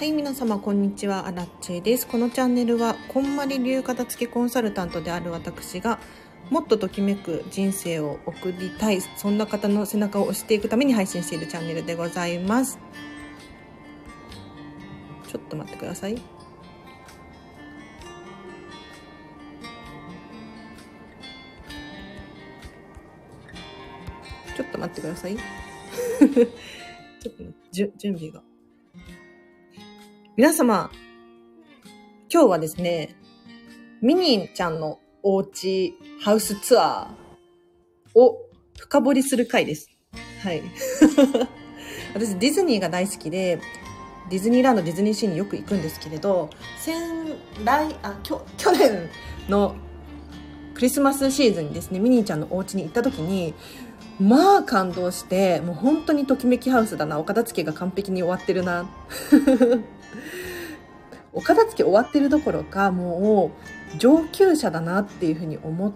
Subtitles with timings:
[0.00, 1.26] はい、皆様、こんにちは。
[1.26, 2.06] アラッチェです。
[2.06, 5.98] このチャンネルは、こんまり流片付けコンサルタントである私が、
[6.48, 12.78] もっとときめく人生を送りたい、そんな方の背中を押していくために配信しているチャンネルでございます。
[15.28, 16.16] ちょっと待ってください。
[16.16, 25.36] ちょっと待ってください。
[27.20, 28.42] ちょっと準備が。
[30.36, 30.90] 皆様、
[32.32, 33.16] 今日はですね、
[34.00, 38.38] ミニーちゃんのおうちハウスツアーを
[38.78, 39.90] 深掘りする回です。
[40.42, 40.62] はい。
[42.14, 43.60] 私ディズニーが大好きで、
[44.30, 46.94] ディズニーランド、ディズニーシーによく行くんですけれど、先
[47.64, 49.10] 来、あ、去年
[49.48, 49.74] の
[50.74, 53.52] クリスマスシーズンにですね、ミニーちゃんのお家に行った時に、
[54.20, 58.88] まあ感動して、もう本当にときめきハウスだな、お片付けが完璧に終わってるな。
[61.32, 63.52] お片付け終わってるどころかも
[63.94, 65.94] う上級者だなっていうふうに思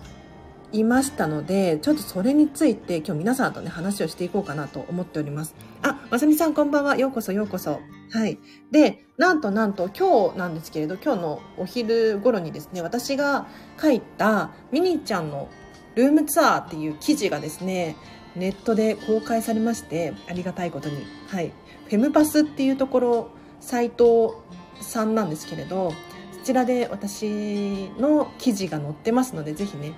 [0.72, 5.54] いましたのでちょっとそれについて今日皆さんとね話をしていこうかなと思っております。
[5.82, 6.96] あまさみさんこんばんは。
[6.96, 7.80] ようこそようこそ。
[8.10, 8.38] はい。
[8.72, 13.46] でなんとなんと今日なんですけれど今日のお昼頃にですね私が
[13.80, 15.48] 書いたミニーちゃんの
[15.94, 17.96] ルームツアーっていう記事がですね
[18.34, 20.96] ネットで公開されましてありがたいことに。
[21.28, 21.52] はい。
[21.86, 23.30] フェムパスっていうところ
[23.64, 24.44] サイト
[24.82, 25.92] さんなんですけれど
[26.32, 29.94] そちらで私の記事が載ってますのでぜひね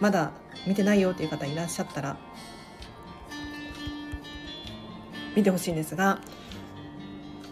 [0.00, 0.30] まだ
[0.68, 2.16] 見てないよという方いらっしゃったら
[5.34, 6.20] 見てほしいんですが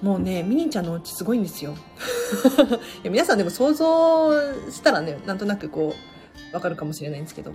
[0.03, 1.75] もうねミニーちゃんのお家すごいんですよ。
[3.03, 5.95] いや皆さんでも想像したらねなんとなくこ
[6.53, 7.53] うわかるかもしれないんですけど。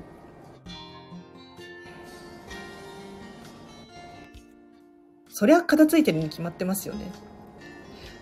[5.30, 7.31] そりゃ片付いてるに決まってますよね。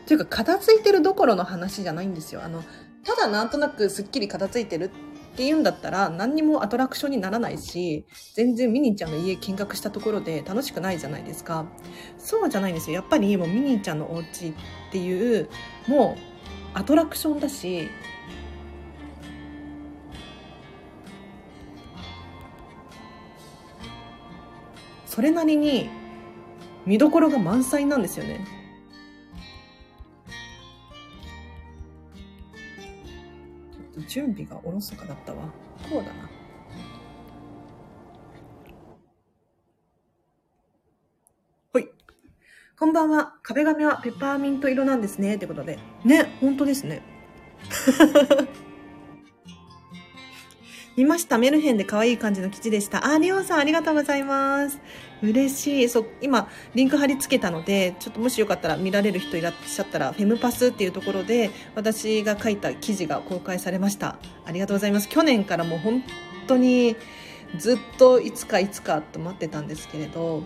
[0.10, 2.44] というか片付いてるどころの話じゃないんですよ。
[2.44, 2.64] あの
[3.04, 11.68] ただなんとなくすっきり片付いてるっていうんだったら何にもアトラクションにならないし全然ミニーちゃんの家見学したところで楽しくないじゃないですか。
[12.18, 12.96] そうじゃないんですよ。
[12.96, 14.54] やっぱりもうミニーちゃんのお家っ
[14.92, 15.48] ていう
[15.86, 16.22] もう
[16.74, 17.88] アトラクションだし
[25.06, 25.88] それなりに
[26.88, 28.59] 見どころが満載なんですよね。
[34.10, 35.54] 準備がおろそかだったわ。
[35.88, 36.30] こうだな。
[41.72, 41.88] はい。
[42.78, 43.36] こんばんは。
[43.44, 45.36] 壁紙はペパーミント色なんですね。
[45.36, 45.78] ってことで。
[46.04, 47.04] ね、本当ですね。
[51.00, 51.38] 見ました。
[51.38, 53.10] メルヘンで可愛い感じの記事でした。
[53.10, 54.80] あ、リオンさんありがとうございます。
[55.22, 55.90] 嬉しい。
[55.90, 64.18] そう、今、リンク貼り付けたので、ちょっともしよかったら見られる人いらっしゃったら、フェムパスっていうところで、私が書いた記事が公開されました。
[64.44, 65.08] ありがとうございます。
[65.08, 66.04] 去年からもう本
[66.48, 66.98] 当に、
[67.58, 70.44] ずっといつかいつかと待ってたんですけれど、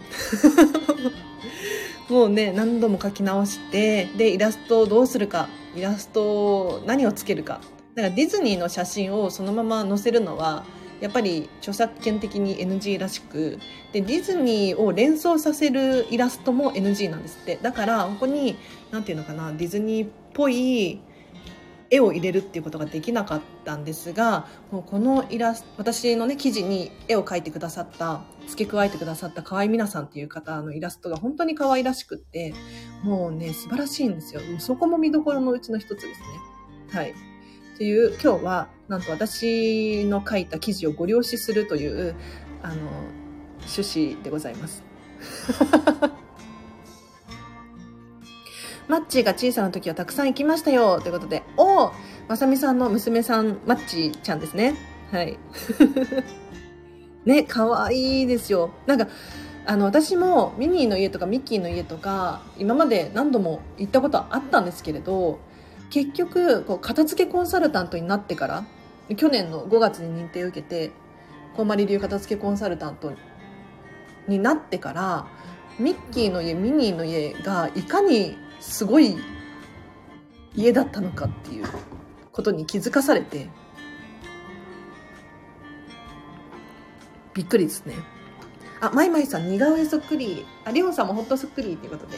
[2.09, 7.59] もうね、何度も書き直して、で、イラストをどうするか、イラストを何をつけるか。
[7.95, 10.65] だからディズニーの写真をそのまま載せるのは、
[10.99, 13.59] やっぱり著作権的に NG らしく
[13.91, 17.57] でディズニーを連想させるイラストも NG なんですって。
[17.61, 18.55] だからここに
[18.89, 21.01] 何て言うのかなディズニーっぽい
[21.89, 32.53] 絵を入れるっていうことができなかったんですがもうこのイラスト私のね記事に絵を描いてくださった付け加えてくださった河合美奈さんっていう方のイラストが本当に可愛らしくって
[33.03, 34.41] もうね素晴らしいんですよ。
[34.59, 36.15] そこも見どころのうちの一つですね。
[36.91, 37.32] はい。
[37.83, 42.15] という今日はなんと私の書いた記事をご了承するという
[42.61, 42.75] あの
[43.75, 44.81] 趣旨でございます。
[48.87, 51.91] マッチが小さな時はたくさん行きましたよということで、おお
[52.29, 54.75] まさみさんの娘さん、マッチちゃんですね。
[55.11, 55.37] はい。
[57.25, 58.69] ね、可愛いですよ。
[58.85, 59.09] なんか、
[59.65, 65.39] あの、私もミニーの家とかミッキーの家とか、今まで何度も行ったことはあったんですけれど、
[65.93, 68.65] 結局こう片付けコンサルタントになってから
[69.15, 70.91] 去年の5月に認定を受けて
[71.55, 73.13] こんまり流片付けコンサルタント
[74.27, 75.27] になってから
[75.77, 79.15] ミッキーの家ミニーの家がいかにすごい
[80.55, 81.65] 家だったのかっていう
[82.31, 83.49] ことに気づかされて
[87.35, 87.93] びっくりですね。
[88.81, 90.45] あ、マイマイさん似顔絵そっくり。
[90.65, 92.17] あ、リオンさんもほんとそっくりっていうことで。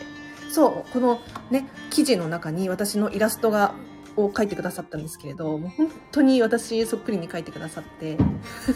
[0.55, 1.19] そう、この
[1.51, 3.75] ね、記事の中に私のイラストが、
[4.15, 8.17] を描いてくださったんですけれど、もう本当に私そっくりに描いてくださって、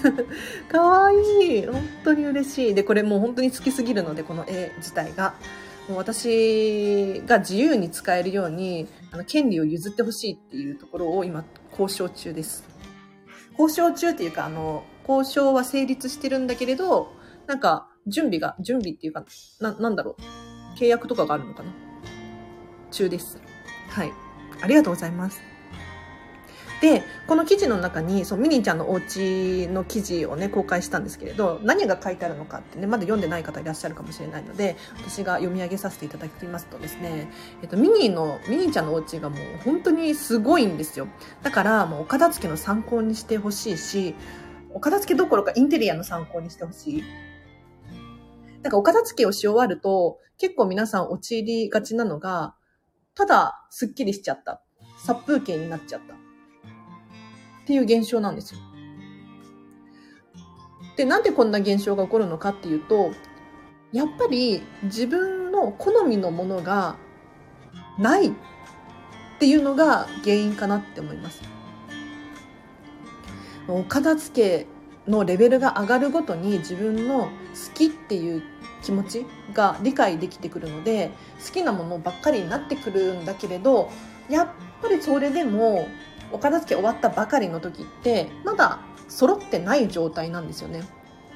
[0.69, 2.73] かわいい本当に嬉しい。
[2.73, 5.35] で、これもう本当に好きすぎるので、この絵自体が。
[5.87, 12.65] もう私が自由に使えるように、あの、権利を譲ってほしいっていうところを今、交渉中です。
[13.57, 17.13] 交渉中っていうか、あの、交渉は成立してるんだけれど、
[17.47, 19.23] なんか、準備が、準備っていうか、
[19.61, 20.38] な、なんだろう。
[20.79, 21.71] 契約とかがあるのかな？
[22.91, 23.39] 中です。
[23.89, 24.13] はい。
[24.61, 25.41] ありがとうございます。
[26.81, 37.29] で、この記事の中に、そう、ミニーちゃんのお家の記事をね、公開したんですけれど、何が書いてあるのかってね、まだ読んでない方いらっしゃるかもしれないので、私が読み上げさせていただきますとですね、
[37.61, 41.09] えっと、ミニーの、ミニーちゃんのお家がもう本当にすごいんですよ。
[41.43, 44.15] だから、もうお片付けの参考にしてほしいし、
[44.73, 47.03] お片付けどころかインテリアの参考にしてほしい。
[48.63, 52.55] なんかお片付けをし終わると、結構皆さん陥りがちなのが、
[53.15, 54.61] ただスッキリしちゃった。
[54.97, 56.13] 殺風景になっちゃった。
[56.13, 56.17] っ
[57.65, 58.59] ていう現象なんですよ。
[60.97, 63.11] で、なんでこんな現象が起こるのかっていうと、
[63.93, 66.97] やっぱり自分の好みのものが
[67.97, 68.31] ないっ
[69.39, 71.41] ていうのが原因かなって思います。
[73.67, 74.67] お片付け
[75.09, 77.29] のレベルが上がるごとに自分の
[77.67, 78.43] 好きっていう
[78.81, 81.11] 気持ちが理解できてくるので
[81.45, 83.89] 好きなものばっかりになってくるんだけれど
[84.29, 84.47] やっ
[84.81, 85.87] ぱりそれでも
[86.31, 90.83] お片付け終わったばかりの時ってまだ揃ってない状態なんですよね。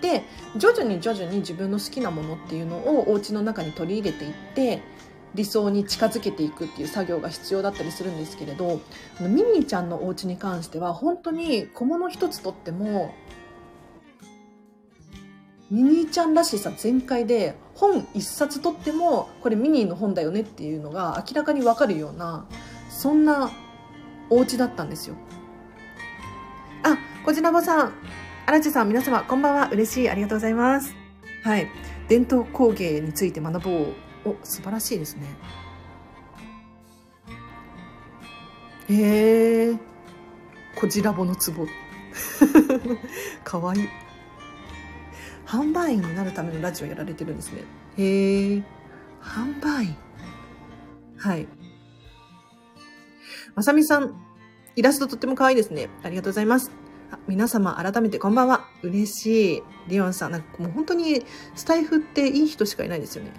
[0.01, 0.23] で
[0.57, 4.81] 徐々に徐々に自分の好きなものっていうのをお家の中に取り入れていって
[5.33, 8.81] 理想に近づけていくっていう作業が必要だったりするんですけれど
[9.21, 13.15] ミニーちゃんのお家に関しては本当に小物一つとっても
[15.73, 22.45] ミニーちゃんらしさ全開で本一冊とってもこれミニーの本だよねっていうのが明らかにわかるような
[22.91, 23.49] そんな
[24.29, 25.15] お家だったんですよ。
[26.83, 27.93] あこちらぼさん
[28.45, 29.69] 荒地さん皆様こんばんは。
[29.71, 30.95] 嬉しいありがとうございます。
[31.41, 31.67] はい。
[32.07, 33.95] 伝統工芸について学ぼう。
[34.25, 35.27] お素晴らしいですね。
[38.89, 39.77] へえ
[40.75, 41.67] こじらぼの壺。
[43.43, 43.89] かわいい
[45.45, 47.63] 販売員になるためのラジオやられてるんですね。
[47.97, 48.63] へえ。
[49.21, 49.95] 販売員。
[51.17, 51.47] はい。
[53.55, 54.15] まさみさん、
[54.75, 55.89] イラストとっても可愛いですね。
[56.03, 56.71] ありがとうございます。
[57.27, 58.67] 皆様、改めてこんばんは。
[58.81, 59.63] 嬉しい。
[59.87, 61.23] リオンさん、なんかもう本当に
[61.55, 63.31] スタイフっていい人しかいないですよね。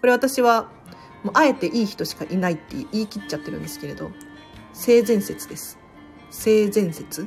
[0.00, 0.70] これ私は、
[1.24, 4.10] もうあえていい人しかいないって言い切っちゃってるんですけれど、
[4.72, 5.78] 性善説です。
[6.30, 7.26] 性善説？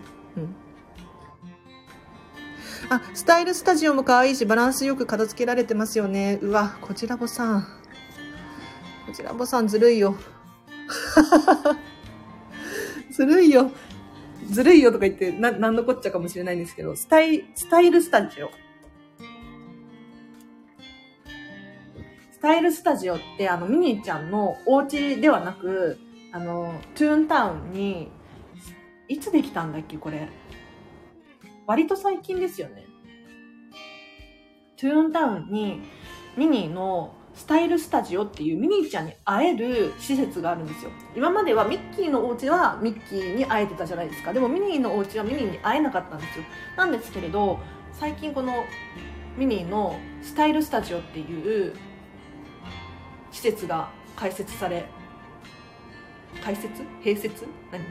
[2.89, 6.39] あ、スタイルスタジオも可愛いし、バランスよく片付けられてますよね。
[6.41, 7.61] うわ、こちらぼさん。
[9.05, 10.15] こちらぼさんずるいよ。
[13.11, 13.71] ずるいよ。
[14.49, 18.51] ずるいよとか言って、な、なんのこっちゃかもしれないんですけど、スタイ、スタイルスタジオ。
[22.31, 25.97] スタイルスタジオって、あの、ミニーちゃんのお家ではなく、
[26.31, 28.11] あの、トゥーンタウンに、
[29.07, 30.29] いつできたんだっけ、これ。
[31.65, 32.85] 割と最近ですよね。
[34.77, 35.81] トゥーンタウンに
[36.35, 40.91] ミニーのスタイルスタジオっていうミニーちゃんに会える施設があるんですよ。
[41.15, 44.33] 今まではミッキーのお家はミッキーに会えてたじゃないですか。
[44.33, 46.45] でもミニーのお家はミニーに会えなかったんですよ。
[46.77, 47.59] なんですけれど、
[47.91, 48.65] 最近この
[49.37, 51.73] ミニーのスタイルスタジオっていう
[53.31, 54.85] 施設が開設され、
[56.43, 56.83] 開設？
[57.03, 57.47] 併設？
[57.71, 57.83] 何？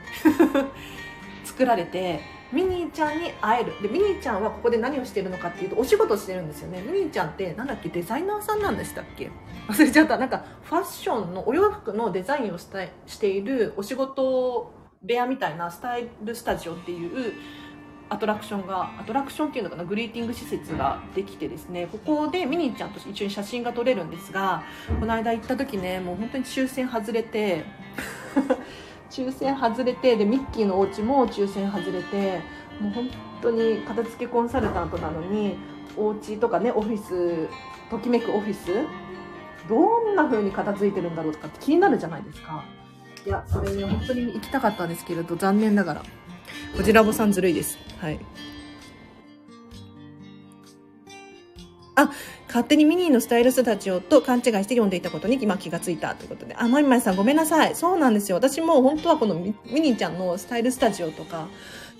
[1.45, 2.21] 作られて、
[2.53, 3.73] ミニーちゃんに会える。
[3.81, 6.83] でミニーちゃんはここで何をしてるのかっていうとお仕事してるんですよね。
[6.83, 7.89] ミニーちゃんってなんだっけ？
[7.89, 9.31] デザイナーさんなんでしたっけ？
[9.69, 10.19] 忘れちゃった。
[10.19, 17.33] なんかファッションのお洋服のデザインをしたしているお仕事部屋みたいなスタイルスタジオっていう
[18.09, 19.85] アトラクションがアトラクションっていうのかな？
[19.85, 21.89] グリーティング施設ができてですね。
[21.91, 24.63] ここでミニーちゃんと一緒に写真が撮れるんですが
[25.01, 27.65] この間行った時ねもう本当に抽選外れて
[29.13, 32.41] 抽選外れてでミッキーのお家も抽選外れて
[32.81, 33.11] もう本
[33.43, 35.57] 当に片付けコンサルタントなのに
[35.97, 37.49] お家とかねオフィス
[37.91, 38.87] ときめくオフィス
[39.69, 42.65] どんな風に片付いてるんだろうとかって気になるじゃないですか。
[43.25, 46.03] いやそれに本当に行きたかったんですけれど残念ながら。
[46.77, 47.79] こちらぼさんずるいです。
[48.01, 48.19] はい。
[51.95, 52.11] あ、
[52.53, 56.55] 勝手にミニーのスタイルスタジオと勘違いして読んでいたことに今気がついたということで。
[56.55, 57.75] あ、まいまいさんごめんなさい。
[57.75, 58.37] そうなんですよ。
[58.37, 61.49] 私も本当はこのミニーちゃんのスタイルスタジオとか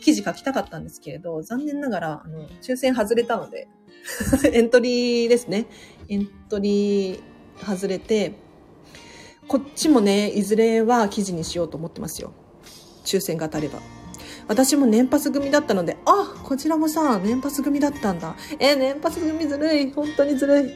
[0.03, 3.67] 記事書きたかったんですけれど、残念ながら、あの、抽選外れたので
[4.53, 5.69] エントリーですね。
[6.11, 7.21] エントリー
[7.65, 8.33] 外れて、
[9.49, 12.35] こっちもね、いずれは記事にしようと思ってますよ。
[13.07, 14.02] 抽選が当たれば。
[14.49, 18.35] 私も年パス組だったので、あ、こちらもさ、年パス組だったんだ。
[18.59, 19.93] え年パス組ずるい。
[19.93, 20.75] 本当にずるい。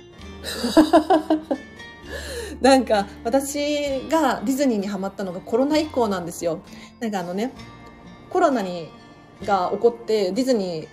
[2.60, 6.60] なんか私がディズニーにハマったのがコロナ以降なんですよ。
[7.00, 7.52] なんかあのね、
[8.30, 8.88] コロナに
[9.44, 10.88] が起こってディズニー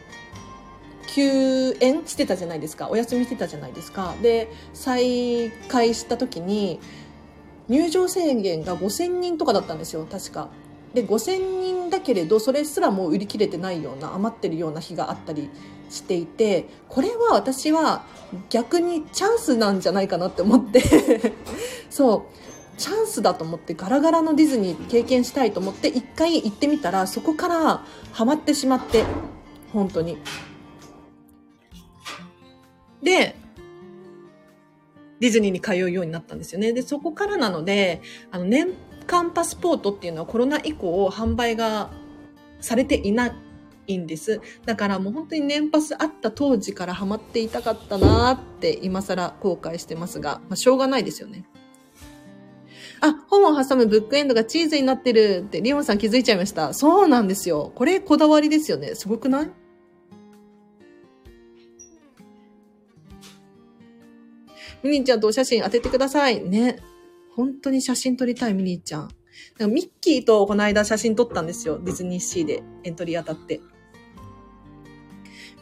[1.07, 2.89] 休園してたじゃないですか。
[2.89, 4.15] お休みしてたじゃないですか。
[4.21, 6.79] で、再開した時に
[7.69, 10.49] 入場制限が5000人とかだったんですよ、確か。
[10.93, 15.49] で、5000人だけれど、それすらもう売り切れてないような、余ってるような日があったり
[15.89, 18.05] していて、これは私は
[18.49, 20.81] 逆にチャンスなんじゃないかなって思って
[21.89, 29.03] そう、チャンスだと思ってガラガラのディズニー経験したいと思って一回行ってみたら、そこからハマってしまって、
[29.71, 30.17] 本当に。
[33.01, 33.35] で、
[35.19, 36.73] ディズニーに通うようになったんですよね。
[36.73, 38.67] で、そこからなので、あの、年
[39.03, 41.91] 間パスポートっていうのはコロナ以降販売が
[42.59, 43.35] されていな
[43.87, 44.41] いんです。
[44.65, 51.45] だからもう本当に年パスあった当時からハマっていたかったなーって今更後悔してますが、まあ、しょうがないですよね。
[53.01, 56.73] あ、本を挟むブックエンドがチーズになってるって、リオンさん気づいちゃいました。
[56.73, 57.73] そうなんですよ。
[57.75, 58.95] これこだわりですよね。
[58.95, 59.51] すごくない？
[64.81, 66.41] ミニちゃんとお写真当ててください。
[66.41, 66.77] ね。
[67.35, 69.09] 本当に写真撮りたい、ミニーちゃん。
[69.71, 71.79] ミッキーとこの間写真撮ったんですよ。
[71.83, 73.61] ディズニーシーでエントリー当たって。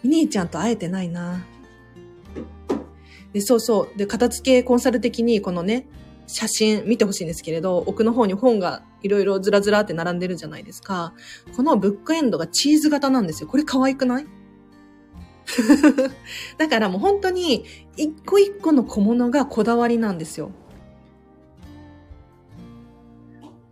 [0.04, 1.46] ミニーちゃんと会えてないな。
[3.34, 3.98] で、そうそう。
[3.98, 5.88] で、片付けコンサル的にこのね、
[6.28, 11.13] 写真見てほしいんですけれど、奥の方に本がいろいろずらずらって並んでるじゃないですか。
[11.56, 13.50] このブックエンドがチーズ型なんですよ。
[13.50, 14.25] これ可愛くない？
[16.58, 17.66] だからもう本当に
[17.98, 20.51] 一個一個の小物がこだわりなんですよ。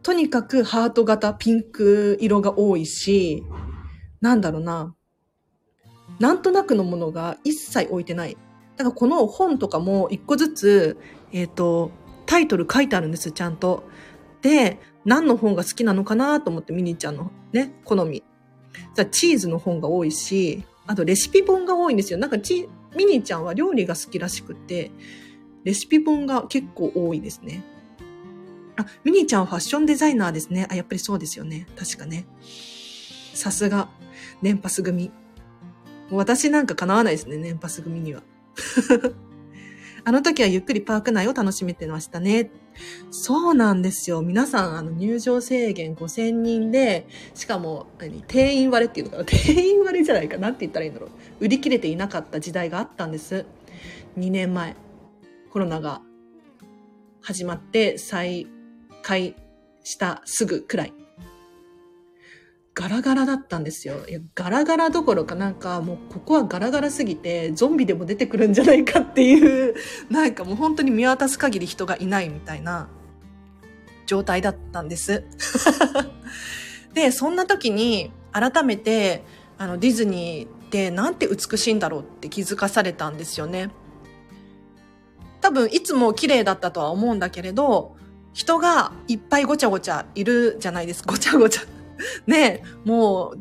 [0.02, 3.44] とにかくハート型ピンク色が多いし、
[4.22, 4.96] なんだろうな。
[6.20, 8.38] なんとなくのものが一切置いてない。
[8.78, 10.98] だからこの本とかも一個ずつ、
[11.32, 11.92] えっ、ー、と、
[12.26, 13.84] タイトル書いてあるんです、ちゃんと。
[14.42, 18.24] で、何の本が好きなのかなと思ってミニーちゃんのね、好み。
[18.96, 22.20] じゃチーズの本が多いし、あとレシピ本が多いんですよ。
[22.20, 24.92] なんかち、ミニーちゃんは料理が好きらしくて、
[25.64, 27.64] レシピ本が結構多いですね。
[28.80, 30.66] あ、ミニーちゃんはファッションデザイナーですね。
[30.72, 31.68] あ、やっぱりそうですよね。
[31.76, 32.26] 確かね。
[33.34, 33.90] さすが、
[34.42, 35.12] 年パス組。
[36.12, 38.24] 私なんか叶わないですね、年パス組には。
[40.06, 42.52] あの時はゆっくりパーク内を楽しめてましたね。
[43.12, 44.22] そうなんですよ。
[44.22, 51.10] 皆さん、あの、入場制限5000人で、しかも、何、定員割れっていうのかな定員割れじゃないかなって言ったらいいんだろう。
[51.42, 53.46] 売り切れていなかった時代があったんです。
[54.18, 54.78] 2年前。
[55.52, 56.02] コロナが
[57.22, 58.48] 始まって再
[59.10, 59.36] 開
[59.84, 60.94] したすぐくらい。
[62.76, 64.08] ガラガラだったんですよ。
[64.08, 69.74] いや、ガラガラどころかなんかもうここはガラガラすぎてゾンビでも出てくるんじゃないかっていう、
[70.12, 72.88] なんかもう本当に見渡す限り人がいないみたいな
[74.06, 75.24] 状態だったんです。
[76.94, 79.24] で、そんな時に改めて
[79.58, 83.72] あのディズニーってなんて美しいんだろうって気づかされたんですよね。
[85.42, 87.98] 多分いつも綺麗だったとは思うんだけれど、
[88.34, 91.12] 人がいっぱいごちゃごちゃいるじゃないですか。
[91.12, 91.62] ごちゃごちゃ。
[92.28, 93.40] ね、もう、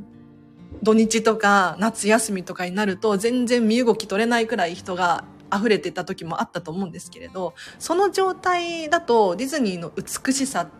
[0.82, 10.70] 土日とか夏休みとかになると全然身動き取れないくらい人が溢れてた時もあったと思うんですけれど、その状態だとディズニーの美しさっ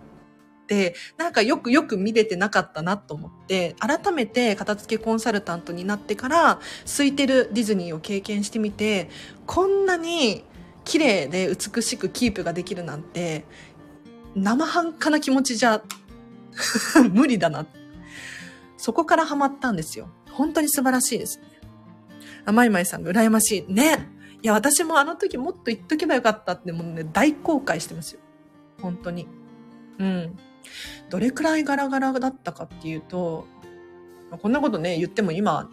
[0.67, 9.09] て、なんかよくよく見れてなかったなと思って、改めて片付けコンサルタントになってから、空いてるディズニーを経験してみて、
[9.47, 10.45] こんなに
[10.85, 13.45] 綺麗で美しくキープができるなんて、
[14.35, 15.83] 生半可な気持ちじゃ
[17.13, 17.67] 無理だな。
[18.77, 20.09] そこからハマったんですよ。
[20.31, 21.45] 本当に素晴らしいですね。
[22.45, 23.73] あまいまいさんが羨ましい。
[23.73, 24.09] ね。
[24.43, 28.21] いや、私もあの時もっと言っとけばよかったってもうね、大後悔してますよ。
[28.81, 29.27] 本当に。
[29.99, 30.39] うん。
[31.11, 33.47] どれくらいガラガラだったかっていうと、
[34.31, 35.71] こんなことね、言っても今、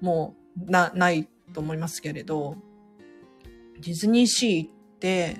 [0.00, 2.56] もう、な、ないと思いますけれど、
[3.80, 5.36] ディズニーシー行って、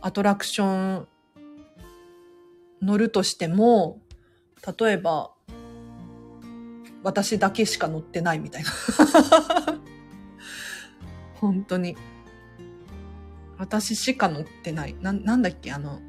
[0.00, 1.08] アトラクション
[2.82, 4.00] 乗るとしても、
[4.78, 5.32] 例えば、
[7.02, 8.70] 私だけしか乗ってないみたいな。
[11.34, 11.96] 本当に。
[13.58, 14.96] 私しか乗ってない。
[15.00, 15.72] な、なんだっけ？
[15.72, 16.00] あの、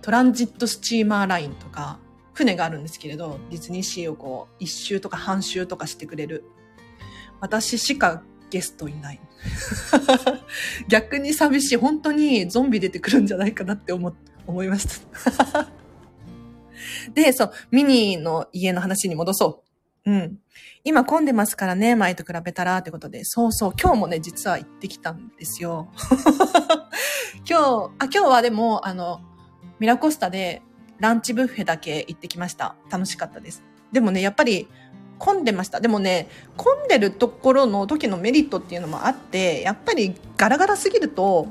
[0.00, 1.98] トランジットスチーマーラインとか、
[2.34, 6.44] 船があるんですけれど、ディズニーシーをこう、一周とか半周とかしてくれる。
[7.40, 9.20] 私しかゲストいない。
[10.86, 11.76] 逆に寂しい。
[11.76, 14.14] 本当にゾンビ出てくるんじゃないかなって思、
[14.46, 15.68] 思いました。
[17.14, 19.64] で、そう、ミニーの家の話に戻そ
[20.04, 20.10] う。
[20.10, 20.38] うん。
[20.84, 23.24] 今混んでますからね、前と比べたらってことで。
[23.24, 25.90] そうそう、今日もね、実は行ってきたんですよ。
[27.48, 29.22] 今日、あ、今日はでも、あの、
[29.78, 30.60] ミラコスタで
[30.98, 32.76] ランチブッフェだけ行ってきました。
[32.90, 33.62] 楽しかったです。
[33.92, 34.68] でもね、やっぱり
[35.22, 35.78] 混んでました。
[35.78, 41.46] でもね、混んでるところの時のメリットっていうのもあって、やっぱりガラガラすぎると、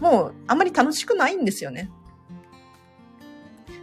[0.00, 1.90] もうあまり楽しくないんですよね。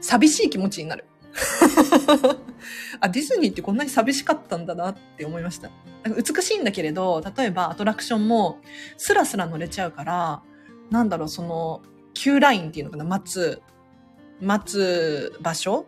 [0.01, 1.05] 寂しい気持ちになる。
[2.99, 5.69] あ、ディズニーってこんなに寂しかったんだなって思いました。
[6.05, 8.57] 美しいんだけれど、例えばアトラクションも
[8.97, 10.41] スラスラ乗れちゃうから、
[10.89, 11.83] なんだろう、その、
[12.15, 13.61] Q ラインっていうのかな、待つ、
[14.41, 15.85] 待つ場所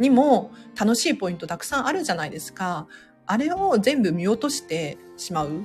[0.00, 2.88] にも楽しいポイントたくさんあるじゃないですか。
[3.26, 5.64] あれを全部見落としてしまう。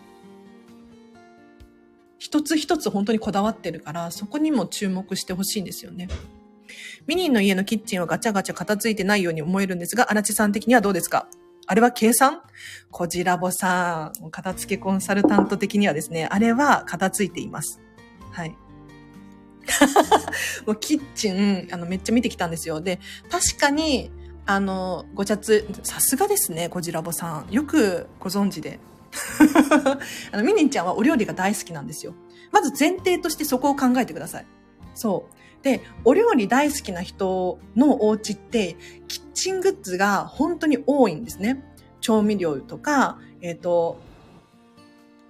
[2.19, 6.07] 一つ一つ本当にこだわってるから、そこにも注目してほしいんですよね。
[7.07, 11.27] ミニーの家のキッチンはガチャガチャ片付いてないように思えるんですが、荒地さん的にはどうですか？
[11.67, 12.41] あれは計算？
[12.91, 17.79] コジラボさん、片付けコンサルタント的にはですね、あれは片付いています。
[18.31, 18.55] はい。
[20.65, 22.81] もうキッチン、あの、めっちゃ見てきたんですよ。
[22.81, 22.99] で、
[23.29, 24.11] 確かに、
[24.45, 27.51] あの、ごちゃつ、さすがですね、コジラボさん。
[27.51, 28.79] よくご存知で。
[30.31, 32.13] あの、ミニンちゃんはお料理が大好きなんですよ。
[32.51, 34.45] まず前提としてそこを考えてください。
[34.93, 35.63] そう。
[35.63, 41.63] で、お料理大好きな人のお家って、キッチングッズが本当に多いんですね。
[41.99, 43.99] 調味料とか、えっ、ー、と、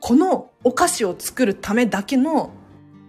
[0.01, 2.51] このお菓子を作るためだけの、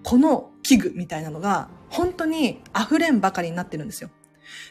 [0.04, 4.10] この器具みたいなのが、本当に溢れんばかりになってるんですよ。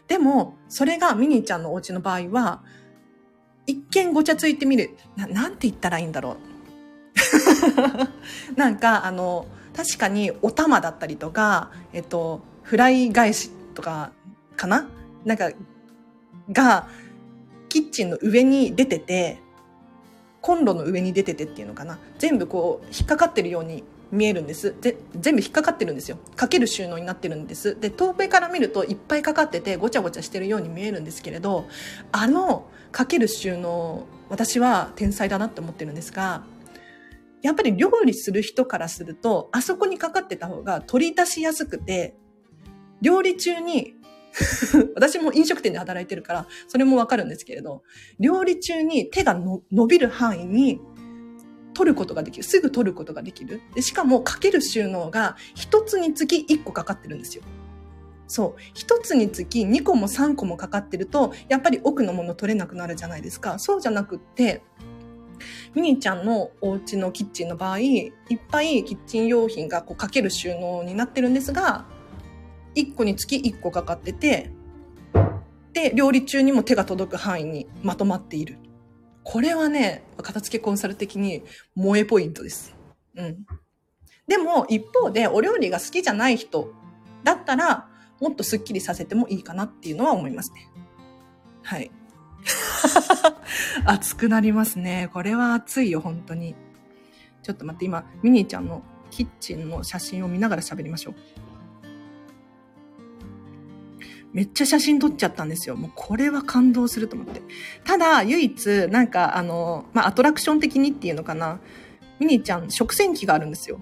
[0.08, 2.64] でも、それがミニーちゃんのお家の場合は、
[3.68, 4.92] 一見ごちゃついてみる。
[5.16, 6.38] な、なんて言ったらいいんだろ
[8.54, 8.56] う。
[8.56, 14.12] なんか、あの、確かにお玉だったりとか、えっと、フライ返しとか
[14.56, 14.88] かな？
[15.26, 15.52] なんか、
[16.52, 16.88] が、
[17.70, 19.40] キッチンの上に出てて、
[20.42, 22.00] コンロの上に出ててっていうのかな？
[22.20, 24.76] 全部こう、引っかかってるように見えるんです。
[24.82, 26.18] で、全部引っかかってるんですよ。
[26.36, 27.80] かける収納になってるんです。
[27.80, 31.66] で、遠目から見るといっぱいかかっててごちゃごちゃしてるように見えるんですけれど、
[32.12, 36.44] あのかける収納、私は天才だなって思ってるんですが、
[37.42, 42.16] やっぱり料理する人からすると、あそこにかかってた方が取り出しやすくて、
[43.02, 43.96] 料理中に
[44.96, 47.84] 私も飲食店で働いてるから、それもわかるんですけれど、
[48.20, 49.40] 料理中に手が
[49.72, 50.80] 伸びる範囲に
[51.76, 52.44] 取ることができる。
[52.44, 53.62] すぐ取ることができる。
[53.76, 57.44] でしかも、かける収納が一つにつき一個かかってるんですよ。
[58.28, 58.62] そう。
[58.74, 63.60] 一つにつき二個も三個もかかってると、やっぱり奥のもの取れなくなるじゃないですか。
[63.60, 64.64] そうじゃなくって、
[65.76, 68.12] ミニちゃんのお家のキッチンの場合、いっ
[68.50, 71.86] ぱいキッチン用品がこうかける収納になってるんですが、
[72.76, 74.52] 1個につき1個かかってて、
[75.74, 78.58] で、料理中にも手が届く範囲にまとまっている。
[79.26, 81.44] これはね、片付けコンサル的に
[81.76, 82.76] 萌えポイントです。
[83.16, 83.46] うん。
[84.28, 86.72] でも、一方でお料理が好きじゃない人
[87.24, 87.90] だったら、
[88.22, 90.70] もっとスッキリさせてもいいかなっていうのは思いますね。
[91.64, 91.90] はい。
[93.86, 95.10] 熱くなりますね。
[95.12, 96.56] これは熱いよ、本当に。
[97.42, 101.16] ちょっと待って、今、ミニーちゃんのキッチンの写真を見ながら喋りましょう。
[104.36, 105.78] めっちゃ写真撮っちゃったんですよ。
[105.78, 107.42] もうこれは感動すると思って。
[107.86, 111.62] ただ、唯一、なんか、あの、まあ、アトラクション的にっていうのかな。
[112.20, 113.80] ミニーちゃん、食洗機があるんですよ。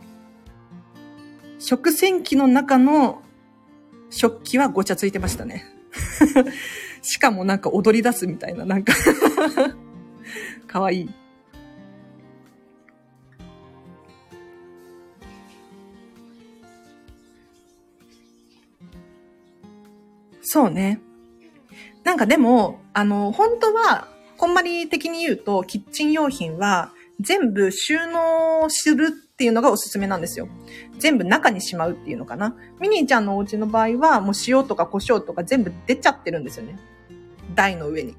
[1.58, 3.24] 食洗機の中の
[4.12, 5.66] 食器はごちゃついてましたね。
[7.02, 8.94] しかもなんか踊り出すみたいな、なんか
[10.68, 11.10] かわいい。
[20.54, 21.02] そうね。
[22.04, 30.48] なんかでも、あの、本当は、こんまり的に言うと、キッチン用品は全部収納するっていうのがおすすめなんですよ。
[31.00, 32.56] 全部中にしまうっていうのかな。
[32.80, 36.78] ミニーちゃんのお家の場合は、もう塩とか胡椒とか全部出ちゃってるんですよね。
[37.56, 38.16] 台の上に。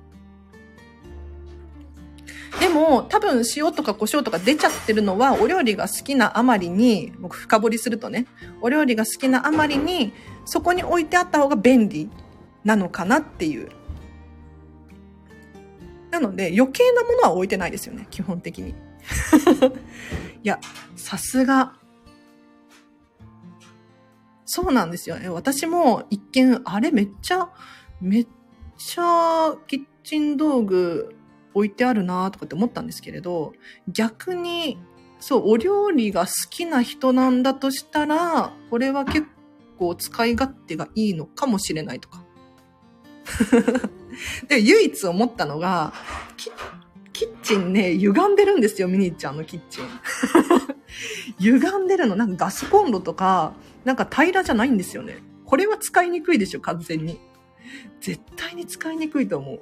[2.59, 8.27] でも、多分塩とか胡椒とか出ちゃってるのは、お料理が好きなあまりに、僕深掘りするとね、
[8.61, 10.13] お料理が好きなあまりに、
[10.45, 12.11] そこに置いてあった方が便利
[12.65, 13.69] なのかなっていう。
[16.11, 18.71] なので、余計なものは置いてないですよね、基本的に。
[20.43, 20.61] いや、
[20.97, 21.75] さすが。
[24.47, 25.29] そうなんですよね。
[25.29, 27.51] 私も一見、あれめっちゃ、
[28.01, 28.29] めっ
[28.79, 31.17] ちゃキッチン道具
[31.55, 33.53] 置いてあるなとかって思ったんですけれど、
[33.89, 34.79] 逆に、
[35.19, 39.27] そう、お料理が好きな人なんだとしたら、これは結
[39.79, 42.24] 構使い勝手がいいのかもしれないとか。
[44.49, 45.93] で、唯一思ったのが、
[47.13, 49.85] キッチンね、歪んでるんですよ、ミニーちゃんのキッチン。
[51.39, 52.17] 歪んでるの。
[52.17, 55.19] なんかガスコンロとか、なんか平らじゃないんですよね。
[55.45, 57.21] これは使いにくいでしょ、完全に。
[58.01, 59.61] 絶対に使いにくいと思う。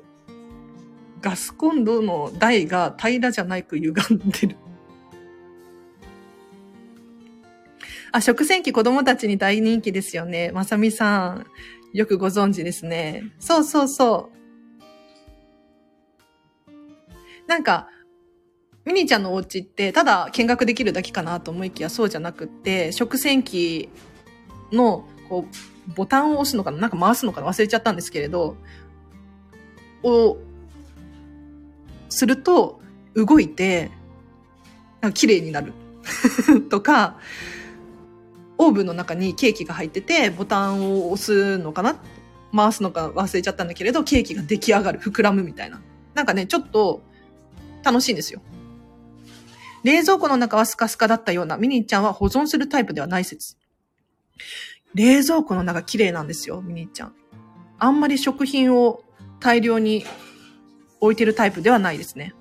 [1.21, 4.57] ガスコンロの台が平らじゃないく歪んでる。
[8.11, 10.51] あ、食洗機子供たちに大人気ですよね。
[10.53, 11.47] まさみさん、
[11.93, 13.25] よくご存知ですね。
[13.39, 14.43] そうそうそう。
[17.47, 17.89] なんか、
[18.85, 23.91] ミニーちゃんのお家って、ただ見学できるだけかなと思いきや、そうじゃなくって、食洗機
[24.73, 28.57] の、こう、ボタンを押すのかななんか回すのかな忘れちゃったんですけれど、
[30.03, 30.39] を、
[32.09, 32.81] すると、
[33.15, 33.91] 動いて、
[35.01, 35.73] なんか綺麗になる。
[36.71, 37.19] とか、
[38.67, 41.97] オーブンの中にケーキが入ってて、ボタンを押すのかな？
[42.55, 45.81] 回すのか忘れちゃったんだけれど、ケーキが出来上がる、膨らむみたいな。
[46.15, 47.03] なんかね、ちょっと
[47.83, 48.43] 楽しいんですよ。
[49.85, 53.57] 冷蔵庫の中はスカスカだったようなミニーちゃんは保存するタイプではない説。
[54.95, 57.15] 冷蔵庫の中綺麗なんですよ、ミニーちゃん。
[57.79, 59.03] あんまり食品を
[59.41, 60.05] 大量に
[61.01, 62.35] 置いてるタイプではないですね。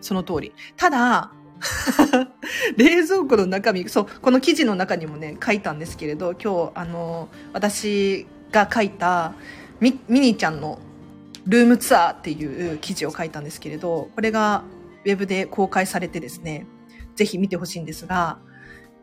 [0.00, 0.52] その通り。
[0.76, 1.32] ただ、
[2.76, 9.34] 冷蔵庫の中身、そう、この記事の中にもね、書いたんですけれど、今日、あの、私が書いた
[9.80, 10.78] ミミニーちゃんの
[11.46, 14.64] ルームツアーっていう記事を書いたんですけれど、これが
[15.04, 16.66] ウェブで公開されてですね、
[17.16, 18.38] ぜひ見てほしいんですが、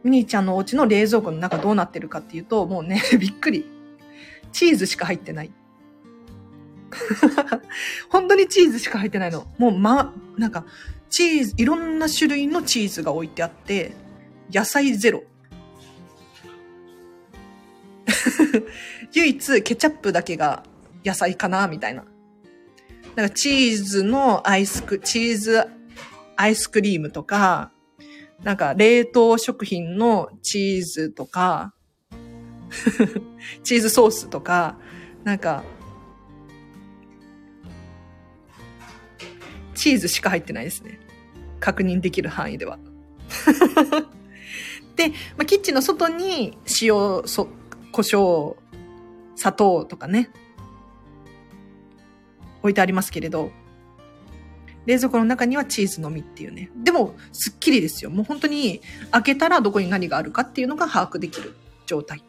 [0.04, 3.65] ミニーちゃんのお家の冷蔵庫の中どうなってるかっていうと、もうね、 びっくり。
[4.52, 5.52] チーズしか入ってない。
[8.10, 9.45] 本当にチーズしか入ってないの。
[9.58, 10.65] もうま、なんか、
[11.10, 13.93] チーズ、いろんな種類のチーズが置いてあって、
[14.52, 15.24] 野菜ゼロ。
[19.13, 20.63] 唯一ケチャップだけが
[21.06, 22.06] 野菜かなみたいな。
[23.15, 25.63] なんかチーズのアイスク、チーズ
[26.36, 27.72] アイスクリームとか、
[28.43, 31.74] なんか冷凍食品のチーズとか、
[33.63, 34.78] チーズソースとか、
[35.24, 35.63] なんか、
[39.79, 40.99] チーズしか入ってないですね。
[41.61, 42.77] 確認できる範囲では。
[44.97, 47.47] で、まあ、キッチンの外に塩、そ、
[47.93, 48.57] 胡椒、
[49.35, 50.31] 砂糖とかね、
[52.61, 53.51] 置いてありますけれど、
[54.85, 56.71] 冷蔵庫の中にはチーズのみっていうね。
[56.75, 58.09] でも、すっきりですよ。
[58.09, 62.21] もう本当に開けたらどこに何があるかっていうのが把握できる状態。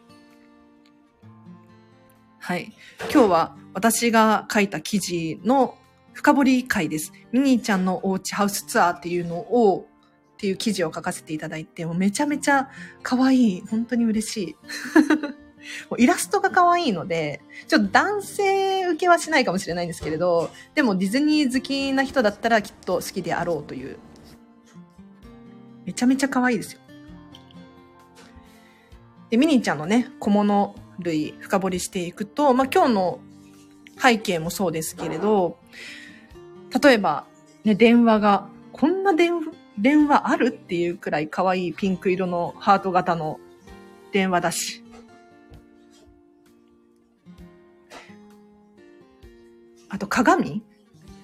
[2.39, 2.71] はい。
[3.11, 5.75] 今日は私が書いた記事の
[6.13, 7.11] 深掘り会です。
[7.31, 9.87] ミニーちゃんのおうちハウスツアーっていうのを、
[10.33, 12.69] っていう記事を書かせていただいて、もうめちゃめちゃ
[13.03, 13.61] 可愛い。
[13.61, 14.55] 本当に嬉しい。
[15.89, 23.97] もうイラストが可愛いので、ちょっと男性受けはしないかもしれないんですけれど、でもディズニー好きな人だったらきっと好きであろうという。
[25.85, 26.81] めちゃめちゃ可愛いですよ。
[29.29, 33.19] で、ミニーちゃんのね、小物類深掘りしていくと、まあ、今日の
[34.01, 35.59] 背景もそうですけれど、
[36.79, 37.25] 例えば、
[37.63, 39.33] ね、電話が、こんな電
[39.77, 43.39] 電話あるっていうくらい可愛いピンク色のハート型の
[44.11, 44.83] 電話だし、
[49.89, 50.61] あと鏡？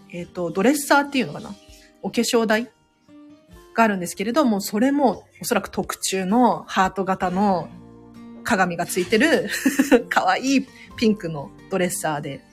[0.10, 1.52] えっ、ー、と、ドレッサーっていうのかな？
[2.02, 2.70] お化粧台
[3.74, 7.70] があるんですけれども、それもおそらく特注のハート型の
[8.44, 9.50] 鏡がついてる
[10.10, 12.47] 可愛いピンクのドレッサーで。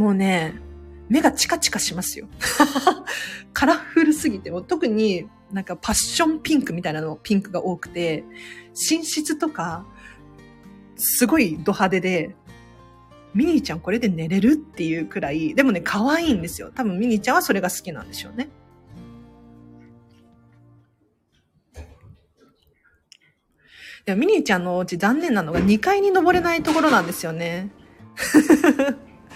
[0.00, 0.54] もうね、
[1.10, 2.26] 目がチカチカしますよ。
[3.52, 8.24] カラフルすぎて、も特になんかパッションピンクみたいなのピンクが多くて、
[8.90, 9.84] 寝室とか、
[10.96, 12.34] すごいド派手で、
[13.34, 16.72] ミニーちゃんこれで寝れるっていうくらい、でもね、可愛いんですよ。
[16.74, 18.48] 多分ミニーちゃんはそれが好きなんでしょうね。
[24.06, 27.68] でもミニーちゃんのお家残念なのが2階に登れないところなんですよね。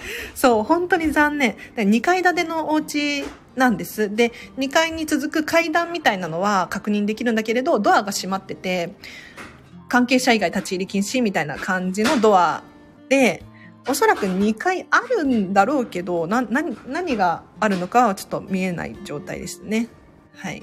[0.35, 1.57] そう、本当に残念。
[1.77, 3.25] 2階建てのお家
[3.57, 4.14] なんです。
[4.14, 8.95] で、2階に続く階段みたいなのは確認できるんだけれど、ドアが閉まってて、
[9.88, 12.62] 関係者以外立ち入り禁止みたいな感じのドア
[13.09, 13.43] で、
[13.87, 19.88] おそらく2階あるんだろうけど、な、何、何があるのかはちょっと見えない状態ですね。
[20.37, 20.62] はい。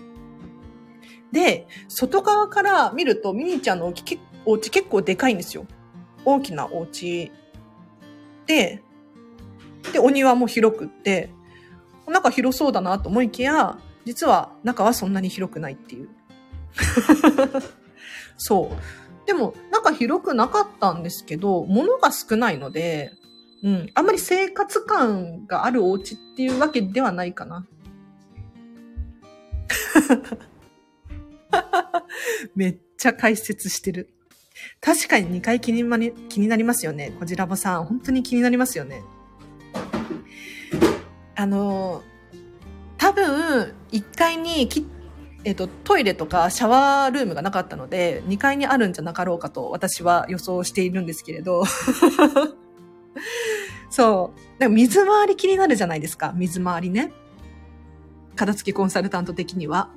[1.32, 5.66] で、外側から見るとミニちゃんのお家お家結構でかいんですよ。
[6.26, 7.32] 大きなお家
[8.48, 8.84] で、
[9.94, 11.30] で、お庭も広くって、
[12.08, 16.10] 中広そうだなと思いきや、実は中はそんなに広くないっていう。
[18.38, 19.28] そう。
[19.28, 23.14] でも、中広くなかったんですけど、物が少ないので、
[23.64, 23.90] うん。
[23.94, 27.68] あんまり生活感があるお家っていうわけではないかな。
[32.56, 34.10] めっちゃ解説してる。
[34.80, 37.14] 確かに2回気に,、ま、気になりますよね。
[37.20, 37.86] こじらぼさん。
[37.86, 39.04] 本当に気になりますよね。
[41.42, 42.04] あの、
[43.00, 44.86] 多分、1階にき、
[45.44, 51.64] えっ、と、トイレとかシャワールームがなかったので、2階にあるんじゃなかろうかと私は予想しているんですけれど。
[53.90, 54.40] そう。
[54.60, 56.32] でも水回り気になるじゃないですか。
[56.36, 57.12] 水回りね。
[58.36, 59.90] 片付けコンサルタント的には。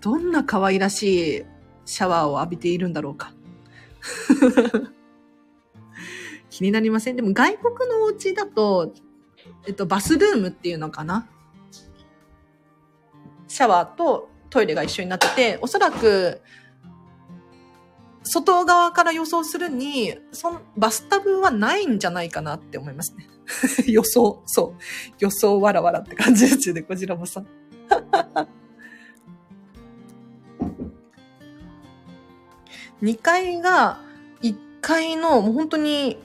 [0.00, 1.44] どんな可愛らしい
[1.84, 3.34] シャワーを浴びているんだろうか。
[6.48, 7.16] 気になりません？
[7.16, 8.94] でも外国のお家だと、
[9.66, 11.28] えっと、バスルームっていうのかな？
[13.48, 16.40] シャワーとトイレが一緒になってて、おそらく、
[18.22, 23.28] 外側から予想するに、そのバスタブはないんじゃないかなって思いますね。
[23.86, 24.80] 予想、そう。
[25.18, 27.44] 予想わらわらって感じですよね、こちらもさ。
[33.02, 34.00] 2階が
[34.40, 36.16] 1階のもう本当に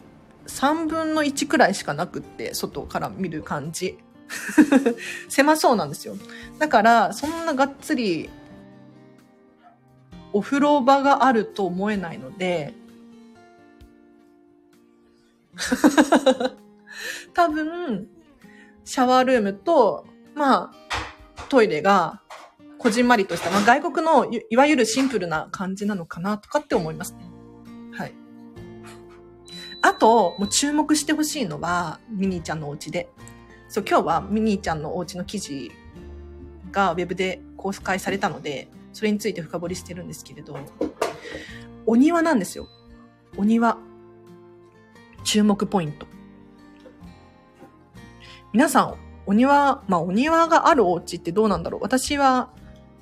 [0.49, 3.97] 3分の1くらいしかなくって、外から見る感じ。
[5.29, 6.15] 狭そうなんですよ。
[6.57, 8.29] だから、そんながっつり、
[10.33, 12.73] お風呂場があると思えないので、
[17.33, 18.07] 多分、
[18.83, 22.21] シャワールームと、まあ、トイレが、
[22.77, 27.28] こじんまりとした、まあ、外国のいわゆるシンプルな感じなのかなとかって思いますね。
[29.89, 33.09] あと、もう注目してほしいのは、ミニーちゃんのお家で。
[33.69, 35.71] そう、今日はミニーちゃんのお家の記事
[36.71, 40.55] がウェブで公開されたので、それについて深掘りしてるんですけれど、
[41.87, 42.67] お庭なんですよ。
[43.35, 43.79] お庭。
[45.23, 46.05] 注目ポイント。
[48.53, 51.81] 皆さん、お庭、まあお庭があるお家ってどうなんだろう？
[51.81, 52.51] 私は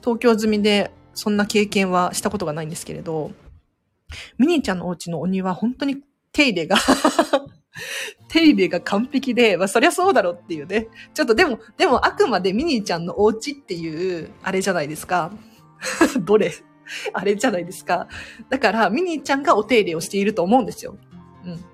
[0.01, 3.31] 東京済みでそんな経験はしたことがないんですけれど、
[4.37, 5.97] ミニーちゃんのお家のお庭本当に
[6.37, 6.77] 手入れが
[8.29, 10.87] 手入れが完璧で、まあそりゃそうだろっていうね。
[11.13, 15.31] ちょっとでも、でもあくまでミニーちゃんのお家っていう、あれじゃないですか。
[16.25, 16.53] どれ？
[17.13, 18.07] あれじゃないですか。
[18.49, 20.95] だから、ミニーちゃんがお手入れをしていると思うんですよ。
[21.45, 21.65] うん。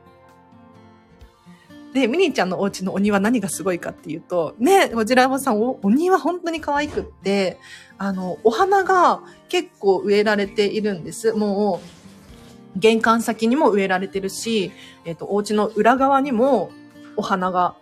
[1.94, 7.60] で、ミニーちゃんのお家のお庭何がすごいかっていうと、ね、こちらもさんお、お庭本当に可愛くって、
[7.98, 11.34] あの、お花が結構植えられているんです。
[11.34, 12.03] もう、
[12.76, 14.72] 玄関先にも植えられてるし、
[15.06, 16.72] えっ、ー、と、お家の裏側にも
[17.16, 17.76] お花が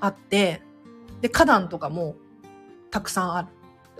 [0.00, 0.62] あって、
[1.20, 2.16] で、花壇とかも
[2.90, 3.48] たくさんある。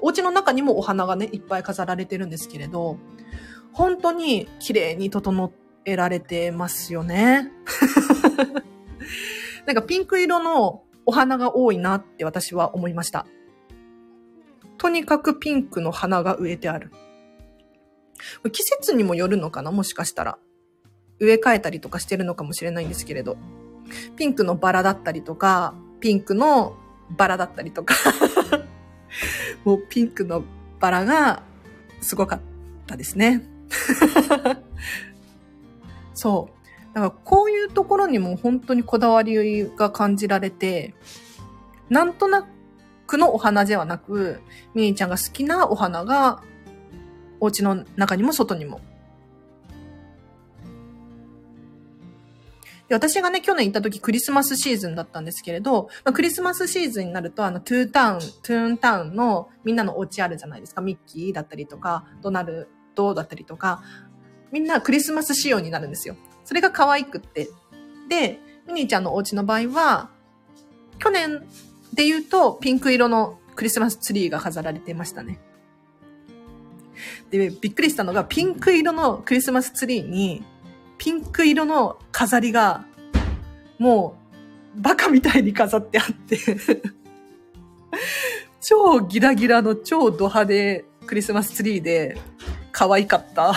[0.01, 2.99] お家の中にもお花がね、いっぱい飾られてるんですけれど、
[3.73, 5.53] 本当に綺麗に整
[5.85, 7.51] えられてますよね。
[9.67, 13.27] なんかピンク色のお花が多いなって私は思いました。
[14.79, 16.91] とにかくピンクの花が植えてある。
[18.53, 19.71] 季節にもよるのかな？
[19.71, 20.39] もしかしたら。
[21.21, 23.37] 植え替えたりとかしてるのかもしれないんですけれど。
[24.17, 26.77] ピンクのバラだったりとか、ピンクの
[27.11, 27.95] バラだったりとか
[29.65, 30.43] もうピンクの
[30.81, 31.43] バラが
[32.01, 32.41] すごかっ
[32.87, 33.47] たですね。
[36.15, 36.95] そう。
[36.95, 40.95] だからこういうところにも本当にこだわりが感じられて、
[41.89, 42.47] なんとな
[43.07, 44.41] くのお花ではなく、
[44.75, 46.43] ミニーちゃんが好きなお花が
[47.41, 48.81] お家の中にも外にも。
[52.89, 60.83] で私がね、去年行った時クリスマスシーズンだったんですけれど、まあ、クリスマスシーズンになると、あの、トゥータウン、トゥーンタウンのみんなのお家あるじゃないですか。
[60.83, 63.83] ミッキーだったりとか、ドナルドだったりとか、
[64.53, 66.17] みんなクリスマス仕様になるんですよ。
[66.45, 67.49] それが可愛くって。
[68.09, 70.11] で、ミニーちゃんのお家の場合は、
[70.99, 71.41] 去年
[71.95, 75.39] で言うとピンク色のクリスマスツリーが飾られていましたね。
[77.31, 80.45] で、びっくりしたのが、ピンク色のクリスマスツリーに、
[80.99, 82.85] ピンク色の飾りが、
[83.79, 84.17] も
[84.77, 86.39] う、バカみたいに飾ってあって
[88.61, 92.19] 超ギラギラの超ド派手クリスマスツリーで、
[92.73, 93.55] 可愛かった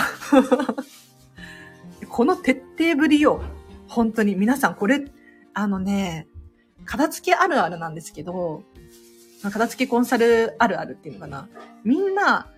[2.08, 3.42] この徹底ぶりよ。
[3.88, 4.36] 本当に。
[4.36, 5.04] 皆さん、これ、
[5.54, 6.28] あのね、
[6.84, 8.62] 片付けあるあるなんですけど、
[9.42, 11.48] 片付けコンサルあるあるっていうのかな。
[11.84, 12.48] みんな、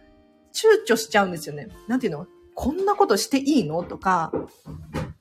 [0.52, 1.68] 躊躇しちゃうんですよね。
[1.88, 2.26] なんていうの？
[2.54, 3.82] こんなことしていいの？
[3.82, 4.32] とか、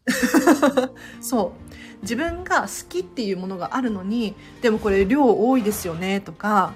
[1.22, 1.70] そう。
[2.02, 6.74] 自分が好きっていうものがあるのに、でもこれ量多いですよね、とか、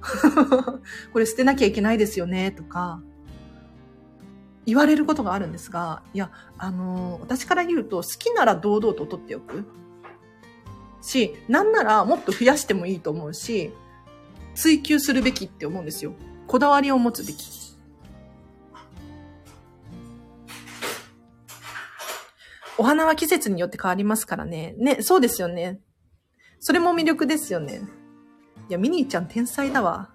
[1.12, 3.02] これ捨てなきゃいけないですよね、とか、
[4.64, 9.64] 言われることがあるんですが、いや、あのー私から言うと、好きなら堂々と取っておく。
[11.02, 13.70] し、なんならもっと増やしてもいいと思うし、
[14.54, 16.14] 追求するべきって思うんですよ。
[16.50, 17.48] こだわりを持つべき。
[22.76, 24.74] お花は季節によって変わりますからね。
[24.76, 25.78] ね、そうですよね。
[26.58, 27.82] それも魅力ですよね。
[28.68, 30.10] いや、ミニーちゃん天才だわ。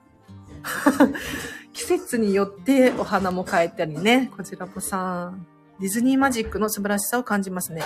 [1.71, 4.29] 季節によってお花も変えたりね。
[4.35, 5.47] こちらもさん。
[5.79, 7.81] ディズニーマジックの素晴らしさを感じますね。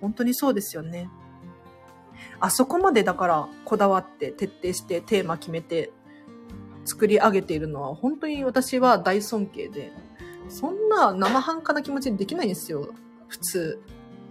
[0.00, 1.10] 本当にそうですよね。
[2.38, 5.90] あそこまでだからこだわって徹底してテーマ決めて
[6.84, 9.92] 作り上げているのは本当に私は大尊敬で、
[10.48, 12.88] そんな生半可な気持ちでできないんですよ。
[13.28, 13.80] 普通。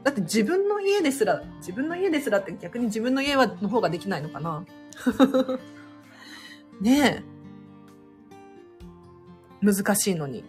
[0.03, 4.65] だって自分の家ですら、自分の家ですらって逆に自分の家はの方ができないのかな
[6.81, 7.23] ね
[9.61, 9.65] え。
[9.65, 10.43] 難しいのに。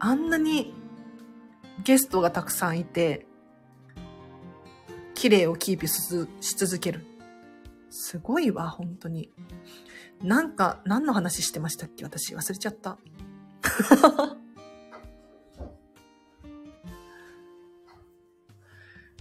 [0.00, 0.74] あんなに
[1.84, 3.26] ゲストがたくさんいて、
[5.14, 7.04] 綺麗をキープし続ける。
[7.90, 9.30] すごいわ、本当に。
[10.22, 12.04] なんか、何の話してましたっけ？
[12.04, 12.98] 私忘れちゃった。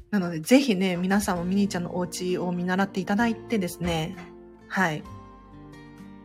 [0.09, 4.15] なので、ぜひね、皆さんもミニーちゃんのお家を見習っていただいてですね、
[4.67, 5.03] はい。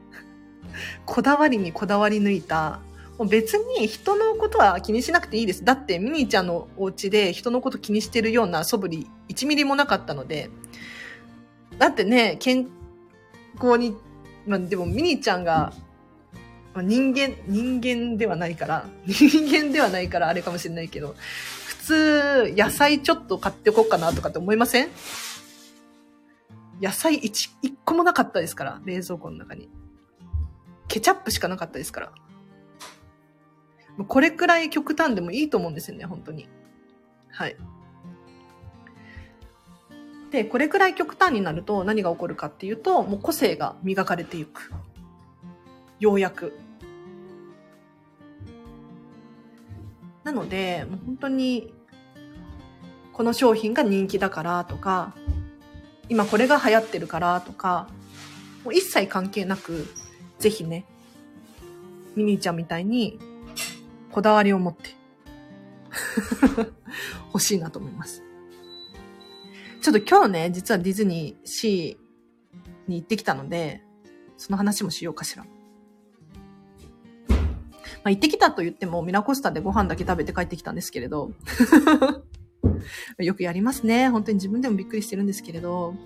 [1.04, 2.80] こだわりにこだわり抜いた、
[3.18, 5.64] もう別に人のことは気にしなくていいです。
[5.64, 10.48] だってミニーちゃんのお家で人のこと気にしてるような素振り1ミリもなかったので、
[11.78, 12.68] だってね、健
[13.60, 13.96] 康に、
[14.46, 15.72] まあでもミニーちゃんが、
[16.74, 21.14] まあ、人間、人間ではないから、 人間ではないからあれかもしれないけど、
[21.82, 24.88] 通、野菜ちょっと買っておこうかなとかって思いません？
[26.80, 29.68] 野菜一、一個もなかったですから、冷蔵庫の中に。
[30.88, 32.12] ケチャップしかなかったですから。
[34.06, 36.48] これくらい極端でもいいと思うんですよね、本当に。
[37.30, 37.56] はい。
[40.32, 44.72] で、これくらい極端になると何が起こるかっていうと、もう個性が磨かれていく。
[46.00, 46.58] ようやく。
[50.24, 51.74] なので、もう本当に、
[53.12, 55.14] この商品が人気だからとか、
[56.08, 57.88] 今これが流行ってるからとか、
[58.64, 59.86] もう一切関係なく、
[60.38, 60.86] ぜひね、
[62.16, 63.18] ミニーちゃんみたいに、
[64.10, 64.90] こだわりを持って
[67.32, 68.31] 欲しいなと思います。
[69.82, 73.82] ちょっと今日ね、実はディズニーシーに行ってきたので、
[74.38, 75.44] その話もしようかしら。
[75.44, 75.48] ま
[78.04, 81.32] あ、行ってきたと言っても、ミラコスタでご飯だけ食べて帰ってきたんですけれど、
[83.18, 84.08] よくやりますね。
[84.08, 85.96] 本当に自分でもびっくりしてるんですけれど、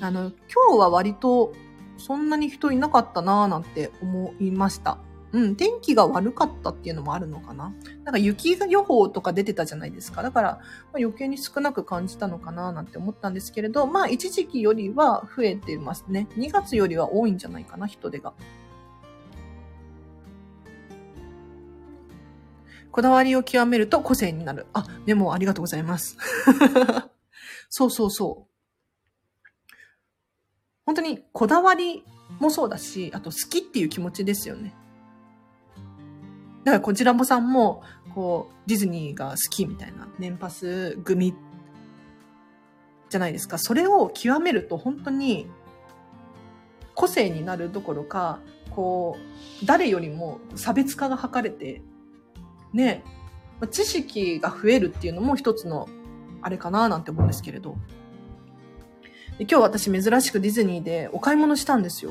[0.00, 1.52] あの、今日は割と
[1.98, 4.98] そんなに人いなかったなぁなんて思いました。
[5.32, 7.74] うん、天気が悪かったっていうのもあるのかな。
[8.04, 10.22] なんか雪予報とか出てたじゃないですか。
[10.22, 10.62] だから、まあ、
[10.98, 16.28] 余計に少なく感じたのかななんて思ったんですけれど、まあ一時期よりは増えてますね。
[16.36, 18.32] 2月よりは多いんじゃないかな、人手が。
[22.92, 24.66] こだわりを極めると個性になる。
[24.72, 26.16] あ、メモありがとうございます。
[27.68, 28.56] そうそうそう。
[30.86, 32.04] 本当にこだわり
[32.38, 34.72] もそうだし、あと好きっていう気持ちですよね。
[36.66, 41.32] だからこちらもさんも、こう、ディズニーが好きみたいな年パス組
[43.08, 43.56] じゃないですか。
[43.56, 45.46] それを極めると本当に
[46.96, 49.16] 個性になるどころか、こ
[49.62, 51.82] う、誰よりも差別化が図れて
[52.72, 53.04] ね、
[53.70, 55.88] 知識が増えるっていうのも一つの
[56.42, 57.76] あれかななんて思うんですけれど。
[59.38, 62.10] で今日私珍しくディズニーでお買い物したんですよ。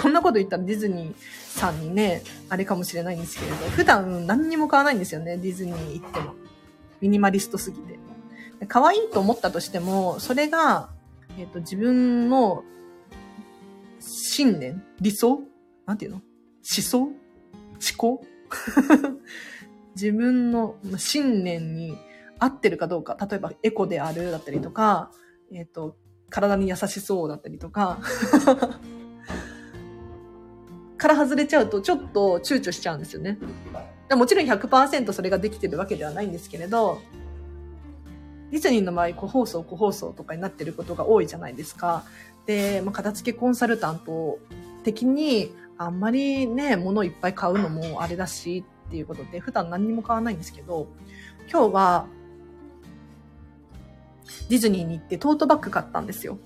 [0.00, 1.14] こんなこと言ったらディズニー
[1.58, 6.34] さんにね、あれかもしれないんですけれど、普段何にも買わないんですよね、ディズニー行っても。
[7.00, 7.98] ミニマリストすぎて。
[8.68, 10.90] 可愛いと思ったとしても、それが、
[11.38, 12.64] えっ、ー、と、自分の
[14.00, 15.40] 信念理想？
[15.86, 16.16] なんていうの？
[16.16, 16.24] 思
[16.64, 16.98] 想？
[16.98, 17.12] 思
[17.96, 18.24] 考？
[19.94, 21.96] 自分の信念に
[22.38, 25.10] 合ってるかどうか、例えばエコであるだったりとか、
[25.52, 25.96] えっ、ー、と、
[26.30, 28.00] 体に優しそうだったりとか、
[30.96, 33.38] から外れちゃうとちょっと躊躇しちゃうんですよね。
[34.10, 37.00] もちろん100%それができてるわけではないんですけれど、
[38.50, 42.04] ディズニーの場合、個包装、個包装とかになってることが多いじゃないですか。
[42.46, 44.38] で、まあ、片付けコンサルタント
[44.84, 50.86] 的に、あんまりね、物いっぱい買うのもあれだしっていうことで、普段何にも買わないんですけど、
[51.50, 52.06] 今日は、
[54.48, 56.38] ディズニーに行ってトートバッグ買ったんですよ。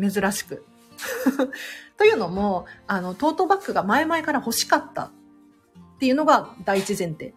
[0.00, 0.64] 珍しく。
[1.96, 5.10] というのも、あの、トートバッグが前々から欲しかったっ
[5.98, 7.34] ていうのが第一前提。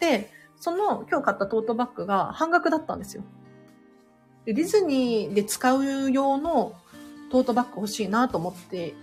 [0.00, 0.30] で、
[0.60, 3.22] その今日買ったトートバッグが半額だったんですよ。
[4.44, 6.74] でディズニーで使う用の
[7.30, 8.94] トートバッグ欲しいなと思って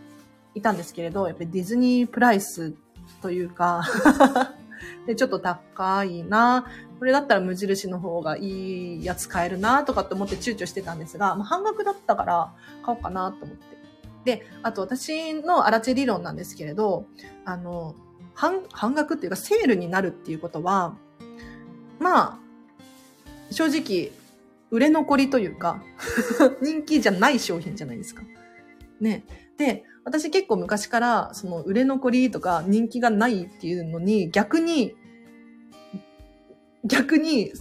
[0.56, 2.74] いたんですけれど、やっぱりディズニープライス
[3.22, 3.84] というか
[5.06, 6.66] で、ちょっと高いな。
[7.00, 12.54] これだったら無印の方がいいやつ買えるなとかって思って躊躇してたんですが、まあ、半額だったから
[12.84, 13.76] 買おうかなと思って。
[14.26, 17.06] で、あと私のアラチェ理論なんですけれど、
[17.46, 17.96] あの、
[18.34, 20.98] 半、半額っていうかセールになるっていうことは、
[22.00, 22.40] まあ、
[23.52, 24.12] 正直、
[24.72, 25.82] 売れ残りというか
[26.62, 28.24] 人気じゃない商品じゃないですか。
[29.00, 29.26] ね。
[29.58, 34.96] で、私結構昔から、その売れ残りとか人気がないっていうのに、逆に、
[36.86, 37.52] 逆に、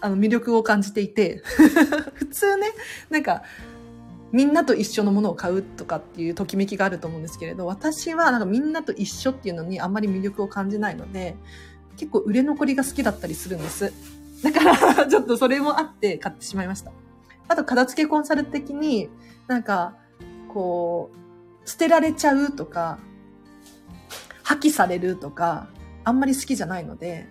[0.00, 1.42] あの、魅力を感じていて
[2.14, 2.72] 普通ね、
[3.10, 3.42] なんか、
[4.32, 11.36] みんなと一緒のものを買うとかっていうときめきがあると思うんですけれど、私はなんかみんなと一緒っていうのにあんまり魅力を感じないので、
[11.98, 13.92] 結構売れ残りが好きだったりするんです。
[14.42, 16.90] だから ちょっとそれもあって買ってしまいました。
[17.48, 19.10] あと、片付けコンサル的に、
[19.46, 19.96] なんか、
[20.48, 21.21] こう、
[21.64, 22.98] 捨てられちゃうとか、
[24.42, 25.68] 破棄されるとか、
[26.04, 27.26] あんまり好きじゃないので、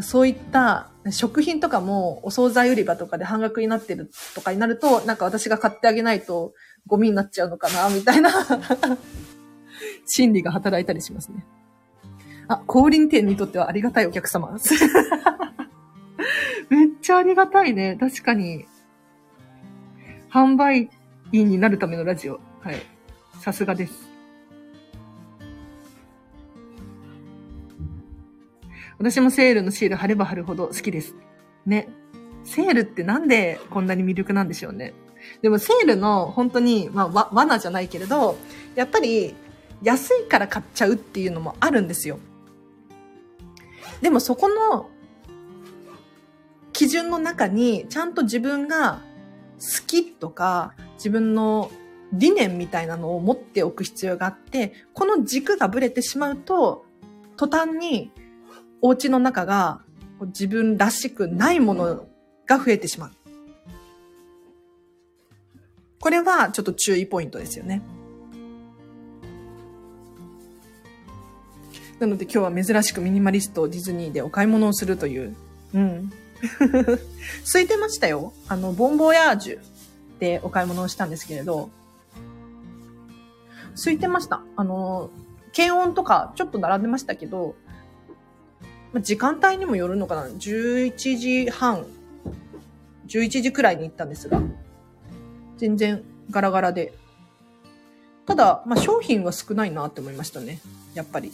[0.00, 6.54] そういった食品とかもお惣菜売り場とかで半額になってるとかになると、なんか私が買ってあげないと
[6.86, 8.30] ゴミになっちゃうのかな、みたいな
[10.06, 11.44] 心理が働いたりしますね。
[12.48, 14.56] あ、降臨店にとってはありがたいお客様。
[16.68, 17.96] めっちゃありがたいね。
[17.98, 18.66] 確かに。
[20.32, 20.90] 販売
[21.32, 22.40] 員になるためのラジオ。
[22.60, 22.76] はい。
[23.40, 24.08] さすがです。
[28.98, 31.14] 私もセールのシール貼れば貼るほど好きです。
[31.64, 31.88] ね。
[32.44, 34.92] セールってなんでこんなに魅力なんでしょうね。
[35.42, 38.36] でもセールの本当に、まあ、わ罠じゃないけれど、
[38.74, 39.34] やっぱり
[39.82, 42.18] 安いから買っちゃうっていうのもあるんですよ。
[44.02, 44.90] でもそこの
[46.72, 49.02] 基準の中にちゃんと自分が
[49.60, 51.70] 好きとか自分の
[52.12, 56.84] 理念みたいなのを持っておく必要があって、この軸がぶれてしまうと、
[57.36, 58.10] 途端に
[58.82, 59.82] お家の中が
[60.26, 62.06] 自分らしくないもの
[62.46, 63.10] が増えてしまう。
[66.00, 67.82] これはちょっと注意ポイントですよね。
[71.98, 75.36] なので今日は珍しくミニマリストディズニーでお買い物をするという。
[75.74, 76.10] うん。
[77.44, 78.32] 空いてましたよ。
[78.48, 79.58] あの、ボンボヤージュ
[80.18, 81.70] でお買い物をしたんですけれど、
[83.76, 84.42] 空いてました。
[84.56, 85.10] あの、
[85.52, 87.54] 検温とかちょっと並んでましたけど、
[89.00, 91.86] 時間帯にもよるのかな ?11 時半、
[93.06, 94.40] 11時くらいに行ったんですが、
[95.58, 96.92] 全然ガラガラで。
[98.26, 100.60] ただ、まあ、商品は少ないなって思いましたね。
[100.94, 101.32] やっぱり。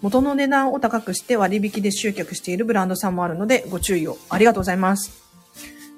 [0.00, 4.16] 元の値段を高くして割引で集客しているブランドさんもあるのでご注意を。
[4.30, 5.22] ありがとうございます。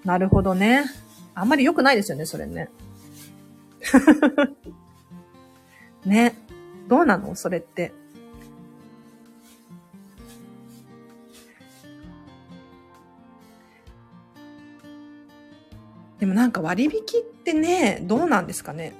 [0.04, 0.84] なるほどね。
[1.34, 2.70] あんまり良くないですよね、それね。
[6.04, 6.34] ね。
[6.88, 7.34] どうなの？
[7.36, 7.92] それって。
[16.18, 16.94] でもなんか割引っ
[17.44, 18.92] てね、どうなんですかね。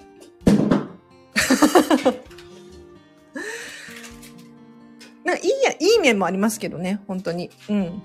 [5.30, 7.50] なんかいいや、いい面もありますけどね、本当に。
[7.68, 8.02] うん。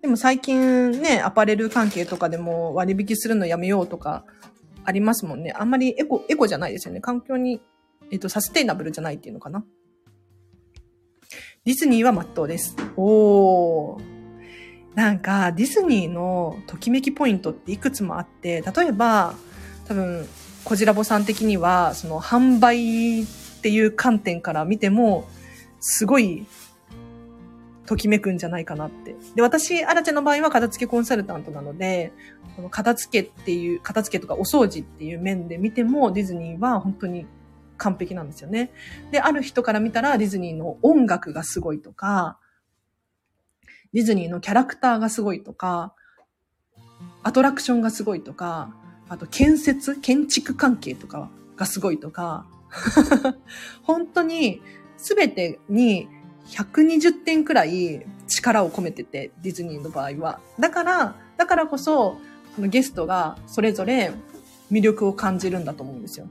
[0.00, 4.24] でも最近ね、アパレル関係とかでも割引するのやめようとか
[4.84, 5.52] ありますもんね。
[5.54, 7.00] あんまりエコ、エコじゃないですよね。
[7.00, 7.60] 環境に、
[8.10, 9.64] えっ、と、サステイナブルじゃないっていうのかな。
[11.64, 12.76] ディズニーは真っ当です。
[12.96, 14.02] おー。
[14.94, 19.34] なんか、ディズニーのときめきポイントっていくつもあって、例えば、
[19.86, 20.26] 多分、
[20.64, 23.26] こじらぼさん的には、その販売っ
[23.62, 25.28] ていう観点から見ても、
[25.80, 26.46] すごい、
[27.86, 29.14] ときめくんじゃないかなって。
[29.34, 32.12] で、私、アラチェの場合は片付けコンサルタントなので、
[32.56, 37.26] この片付けっていう、片付けとかお掃除っていう面で見ても、ディズニーは本当に
[37.76, 38.70] 完璧なんですよね。
[39.10, 42.38] で、ある人から見たらディズニーの音楽がすごいとか、
[43.92, 45.94] ディズニーのキャラクターがすごいとか、
[47.22, 48.74] アトラクションがすごいとか、
[49.08, 52.46] あと建設、建築関係とかがすごいとか、
[53.82, 54.62] 本当に
[54.96, 56.08] 全てに
[56.46, 60.40] 120点くらい力を込めてて、ディズニーの場合は。
[60.58, 62.18] だから、だからこそ、
[62.54, 64.12] そのゲストがそれぞれ
[64.70, 66.28] 魅力を感じるんだと思うんですよ。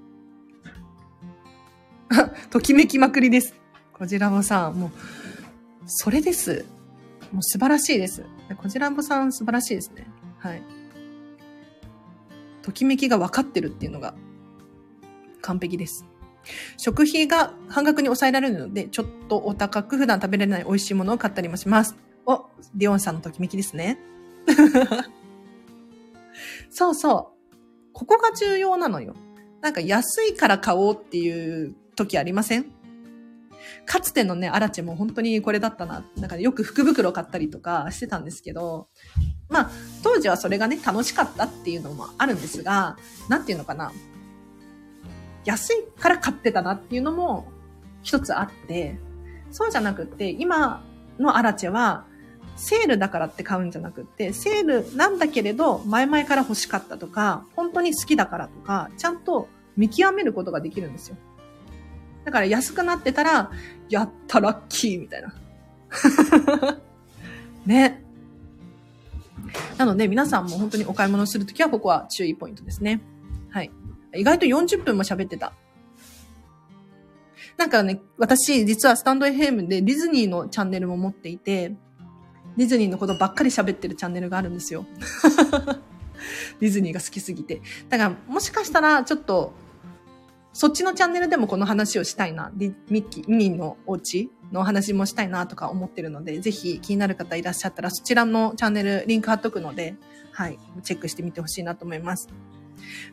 [2.49, 3.55] ときめきまくりです。
[3.93, 4.91] こちらもさん、もう、
[5.85, 6.65] それです。
[7.31, 8.23] もう素晴らしいです。
[8.57, 10.07] こちらもさん素晴らしいですね。
[10.37, 10.61] はい。
[12.63, 14.15] ときめきが分かってるっていうのが
[15.41, 16.05] 完璧です。
[16.77, 21.95] 食費が半額に抑えられるので、ちょっとお高く普段食べられない美味しいものを買ったりもします。
[22.25, 22.45] お、
[22.75, 23.99] ディオンさんのときめきですね。
[26.69, 27.55] そうそう。
[27.93, 29.15] ここが重要なのよ。
[29.61, 32.65] なんか安いから買おうっていう時ありません？
[33.85, 36.05] かつてのね、アラチェも本当にこれだったな。
[36.17, 38.87] なんかよく福袋買ったりとかしてたんですけど、
[39.49, 39.71] まあ、
[40.03, 42.97] 当時はそれがね、楽しかったっていうのもあるんですが、
[43.29, 43.91] なんていうのかな。
[45.45, 47.47] 安いから買ってたなっていうのも
[48.01, 48.97] 一つあって、
[49.51, 50.83] そうじゃなくって、今
[51.19, 52.05] のアラチェは、
[52.55, 61.17] セールだからって買うんじゃなくって、セールなんだけれど、前々から欲しかったとか、本当に好きだからとか、ちゃんと見極めることができるんですよ。
[62.25, 63.51] だから安くなってたら、
[63.89, 65.33] やったラッキーみたいな。
[67.65, 68.03] ね。
[69.77, 73.01] なので皆さんも本当にお買い物するときはここは注意ポイントですね。
[73.49, 73.71] はい。
[74.15, 75.53] 意外と40分も喋ってた。
[77.57, 81.75] なんかね、私実はスタンド FM でディズニーのチャンネルも持っていて、
[82.57, 84.85] ディズニーのことばっかり喋ってるチャンネルがあるんですよ。
[86.59, 87.61] ディズニーが好きすぎて。
[87.89, 89.53] だからもしかしたらちょっと
[90.53, 92.51] そっちのチャンネルでもこの話をしたいな。
[92.55, 92.73] ミ
[93.03, 99.95] ッキー、ミニーのお家のお話もしたいなとか思ってるので、ぜひ気になる方いらっしゃったら、そちらのチャンネルリンク貼っとくので、
[100.31, 102.29] はい、チェックしてみてほしいなと思います。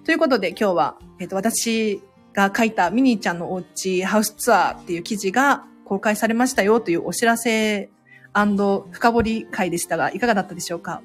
[0.04, 2.02] ということで今日は、えっ、と、私
[2.34, 7.90] が書いたミニーちゃんのお家ハウスツアーっていう記事が公開されましたよというお知らせ
[8.32, 11.02] 深掘り会でしたが、いかがだったでしょうか？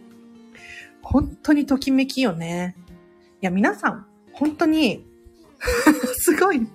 [1.02, 2.76] 本当にときめきよね。
[3.42, 5.08] いや、皆さん、本当に
[6.18, 6.68] すごい、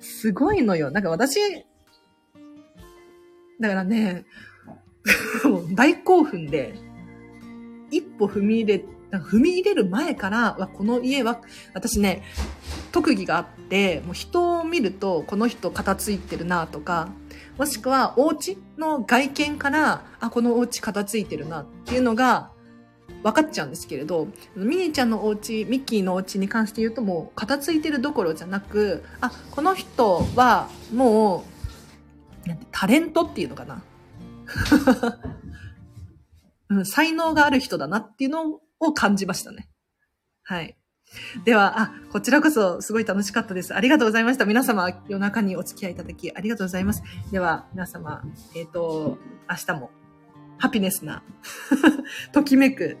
[0.00, 0.90] すごいのよ。
[0.90, 1.38] なんか私、
[3.60, 4.24] だからね、
[5.74, 6.74] 大興奮で、
[7.90, 11.40] 一歩踏み入れ、踏み入れる前から、この家は、
[11.74, 12.22] 私ね、
[12.92, 17.08] 特技があって、もう人を見ると、この人片付いてるなとか、
[17.56, 22.50] もしくはお家の外見から、あ、このお家片付いてるなっていうのが
[23.22, 31.44] 分かっちゃうんですけれど、ミニーちゃんのお家、ミッキーのお家に関して言うともう片付いてるどころじゃなく、あ、この人はも
[32.46, 33.82] う、タレントっていうのかな。
[36.70, 39.68] うん、才能がある人だなっていうのを感じましたね。
[40.42, 40.76] はい。
[41.44, 43.74] では、あ、こちらこそすごい楽しかったです。
[43.74, 44.44] ありがとうございました。
[44.44, 47.02] 皆様、夜中にお付き合いいただきありがとうございます。
[47.32, 48.22] では、皆様、
[48.54, 49.90] えっ、ー、と、明日も
[50.58, 51.22] ハピネスな
[52.32, 52.98] ときめく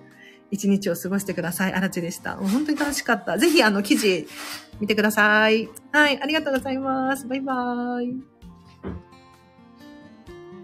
[0.50, 1.72] 一日を過ごしてください。
[1.72, 2.36] あらちでした。
[2.36, 3.38] もう本当に楽しかった。
[3.38, 4.26] ぜひ、あの、記事
[4.80, 5.68] 見てください。
[5.92, 7.26] はい、ありがとうございます。
[7.26, 8.37] バイバーイ。